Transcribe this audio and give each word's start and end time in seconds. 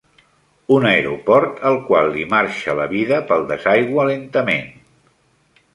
Un 0.77 0.87
aeroport 0.91 1.61
al 1.71 1.77
qual 1.91 2.09
li 2.15 2.25
marxa 2.33 2.75
la 2.81 2.89
vida 2.95 3.21
pel 3.33 3.47
desaigüe 3.53 4.09
lentament. 4.15 4.71